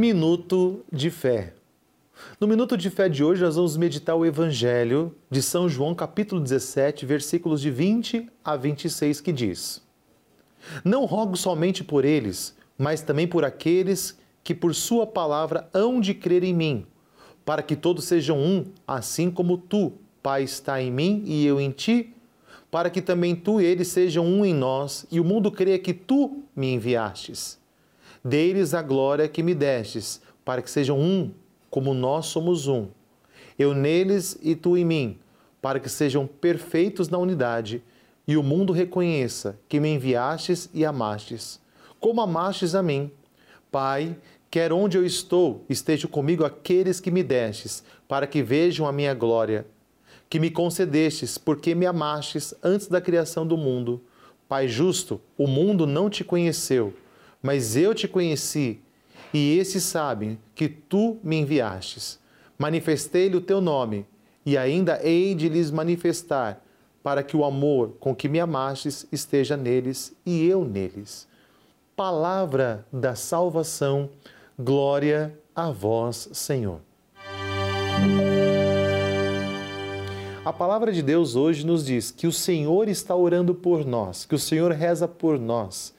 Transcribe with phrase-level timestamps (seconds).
[0.00, 1.52] minuto de fé.
[2.40, 6.40] No minuto de fé de hoje, nós vamos meditar o Evangelho de São João, capítulo
[6.40, 9.82] 17, versículos de 20 a 26, que diz:
[10.84, 16.14] Não rogo somente por eles, mas também por aqueles que por Sua palavra hão de
[16.14, 16.86] crer em mim,
[17.44, 21.70] para que todos sejam um, assim como tu, Pai, está em mim e eu em
[21.70, 22.14] ti,
[22.70, 25.92] para que também tu e eles sejam um em nós, e o mundo creia que
[25.92, 27.60] tu me enviastes.
[28.22, 31.30] Dê-lhes a glória que me destes, para que sejam um,
[31.70, 32.88] como nós somos um.
[33.58, 35.18] Eu neles e tu em mim,
[35.62, 37.82] para que sejam perfeitos na unidade,
[38.28, 41.60] e o mundo reconheça que me enviastes e amastes,
[41.98, 43.10] como amastes a mim.
[43.72, 44.14] Pai,
[44.50, 49.14] quer onde eu estou, estejam comigo aqueles que me destes, para que vejam a minha
[49.14, 49.66] glória,
[50.28, 54.02] que me concedestes, porque me amastes antes da criação do mundo.
[54.46, 56.92] Pai justo, o mundo não te conheceu
[57.42, 58.80] mas eu te conheci,
[59.32, 62.18] e esses sabem que tu me enviastes.
[62.58, 64.06] Manifestei-lhe o teu nome,
[64.44, 66.62] e ainda hei de lhes manifestar,
[67.02, 71.26] para que o amor com que me amastes esteja neles e eu neles.
[71.96, 74.10] Palavra da salvação,
[74.58, 76.80] glória a vós, Senhor.
[80.44, 84.34] A palavra de Deus hoje nos diz que o Senhor está orando por nós, que
[84.34, 85.94] o Senhor reza por nós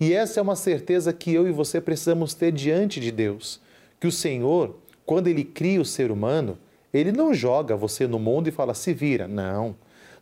[0.00, 3.60] e essa é uma certeza que eu e você precisamos ter diante de Deus,
[4.00, 6.58] que o Senhor, quando ele cria o ser humano,
[6.92, 9.26] ele não joga você no mundo e fala se vira.
[9.26, 9.74] Não.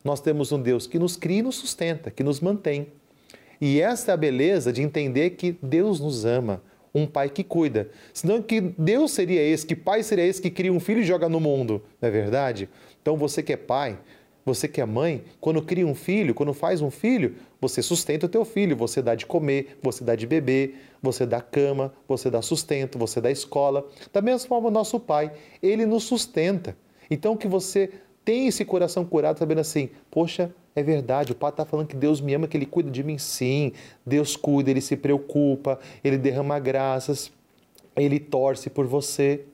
[0.05, 2.87] Nós temos um Deus que nos cria e nos sustenta, que nos mantém.
[3.61, 6.63] E essa é a beleza de entender que Deus nos ama,
[6.95, 7.91] um pai que cuida.
[8.13, 11.29] Senão que Deus seria esse, que pai seria esse que cria um filho e joga
[11.29, 12.69] no mundo, não é verdade?
[13.03, 13.99] Então você que é pai,
[14.45, 18.29] você que é mãe, quando cria um filho, quando faz um filho, você sustenta o
[18.29, 22.41] teu filho, você dá de comer, você dá de beber, você dá cama, você dá
[22.41, 23.87] sustento, você dá escola.
[24.13, 26.77] Da mesma forma, nosso pai, ele nos sustenta.
[27.11, 27.91] Então que você
[28.25, 32.21] tenha esse coração curado sabendo assim, poxa, é verdade, o pai está falando que Deus
[32.21, 33.19] me ama, que ele cuida de mim.
[33.19, 33.73] Sim,
[34.07, 37.31] Deus cuida, ele se preocupa, ele derrama graças,
[37.97, 39.45] ele torce por você.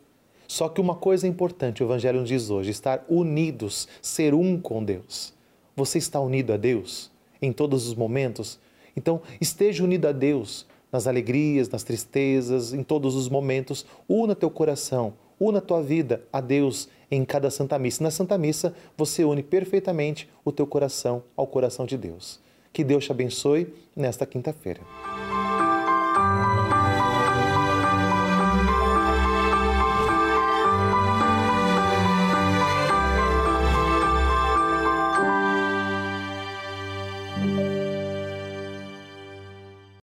[0.56, 4.82] Só que uma coisa importante, o Evangelho nos diz hoje: estar unidos, ser um com
[4.82, 5.34] Deus.
[5.76, 7.10] Você está unido a Deus
[7.42, 8.58] em todos os momentos?
[8.96, 13.84] Então, esteja unido a Deus nas alegrias, nas tristezas, em todos os momentos.
[14.08, 18.02] Una teu coração, una tua vida a Deus em cada Santa Missa.
[18.02, 22.40] Na Santa Missa, você une perfeitamente o teu coração ao coração de Deus.
[22.72, 24.80] Que Deus te abençoe nesta quinta-feira.